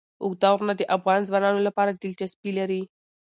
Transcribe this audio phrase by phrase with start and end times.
[0.23, 2.81] اوږده غرونه د افغان ځوانانو لپاره دلچسپي لري.